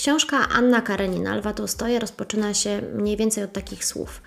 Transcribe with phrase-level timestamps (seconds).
[0.00, 4.22] Książka Anna Karenina Lwa Tolstoja rozpoczyna się mniej więcej od takich słów.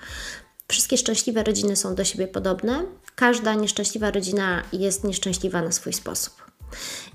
[0.68, 2.86] Wszystkie szczęśliwe rodziny są do siebie podobne.
[3.15, 6.33] Każda nieszczęśliwa rodzina jest nieszczęśliwa na swój sposób.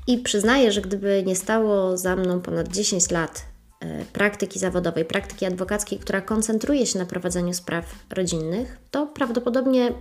[0.06, 3.44] I przyznaję, że gdyby nie stało za mną ponad 10 lat
[3.80, 9.92] e, praktyki zawodowej, praktyki adwokackiej, która koncentruje się na prowadzeniu spraw rodzinnych, to prawdopodobnie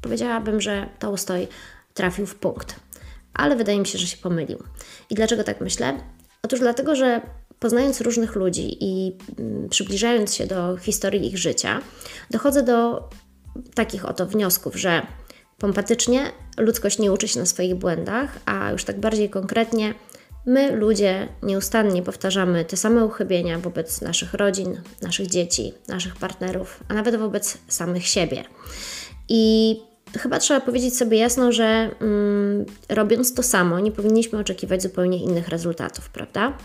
[0.00, 1.48] powiedziałabym, że Tolstoj
[1.94, 2.76] trafił w punkt.
[3.34, 4.62] Ale wydaje mi się, że się pomylił.
[5.10, 5.98] I dlaczego tak myślę?
[6.42, 7.20] Otóż dlatego, że
[7.62, 11.80] poznając różnych ludzi i mm, przybliżając się do historii ich życia,
[12.30, 13.08] dochodzę do
[13.74, 15.06] takich oto wniosków, że
[15.58, 19.94] pompatycznie ludzkość nie uczy się na swoich błędach, a już tak bardziej konkretnie,
[20.46, 26.94] my ludzie nieustannie powtarzamy te same uchybienia wobec naszych rodzin, naszych dzieci, naszych partnerów, a
[26.94, 28.44] nawet wobec samych siebie.
[29.28, 29.76] I
[30.18, 35.48] chyba trzeba powiedzieć sobie jasno, że mm, robiąc to samo, nie powinniśmy oczekiwać zupełnie innych
[35.48, 36.58] rezultatów, prawda?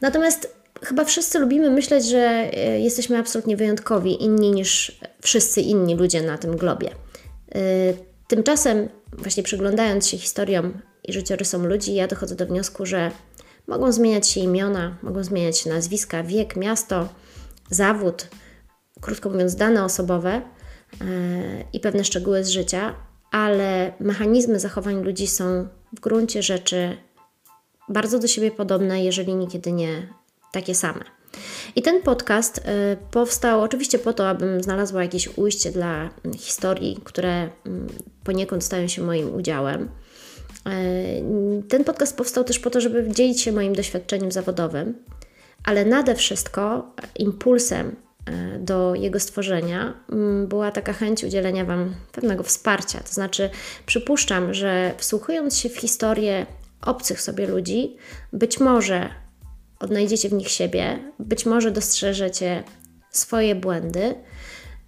[0.00, 6.22] Natomiast chyba wszyscy lubimy myśleć, że e, jesteśmy absolutnie wyjątkowi, inni niż wszyscy inni ludzie
[6.22, 6.90] na tym globie.
[7.54, 7.60] E,
[8.28, 13.10] tymczasem, właśnie przyglądając się historiom i życiorysom ludzi, ja dochodzę do wniosku, że
[13.66, 17.08] mogą zmieniać się imiona, mogą zmieniać się nazwiska, wiek, miasto,
[17.70, 18.28] zawód,
[19.00, 20.42] krótko mówiąc, dane osobowe e,
[21.72, 22.94] i pewne szczegóły z życia,
[23.30, 26.96] ale mechanizmy zachowań ludzi są w gruncie rzeczy
[27.88, 30.14] bardzo do siebie podobne, jeżeli niekiedy nie
[30.52, 31.04] takie same.
[31.76, 32.62] I ten podcast y,
[33.10, 37.86] powstał oczywiście po to, abym znalazła jakieś ujście dla historii, które mm,
[38.24, 39.88] poniekąd stają się moim udziałem.
[40.68, 44.94] Y, ten podcast powstał też po to, żeby dzielić się moim doświadczeniem zawodowym,
[45.64, 52.42] ale nade wszystko impulsem y, do jego stworzenia mm, była taka chęć udzielenia Wam pewnego
[52.42, 53.00] wsparcia.
[53.00, 53.50] To znaczy,
[53.86, 56.46] przypuszczam, że wsłuchując się w historię
[56.82, 57.96] obcych sobie ludzi,
[58.32, 59.10] być może
[59.80, 62.64] odnajdziecie w nich siebie, być może dostrzeżecie
[63.10, 64.14] swoje błędy,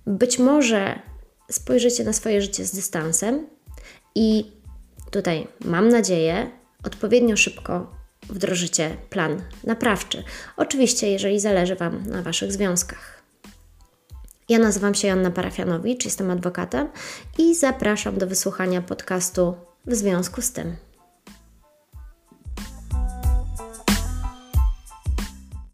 [0.07, 0.99] być może
[1.51, 3.47] spojrzycie na swoje życie z dystansem
[4.15, 4.53] i
[5.11, 6.51] tutaj mam nadzieję,
[6.85, 10.25] odpowiednio szybko wdrożycie plan naprawczy.
[10.57, 13.23] Oczywiście, jeżeli zależy Wam na Waszych związkach.
[14.49, 16.89] Ja nazywam się Joanna Parafianowicz, jestem adwokatem
[17.39, 19.55] i zapraszam do wysłuchania podcastu
[19.87, 20.77] w związku z tym.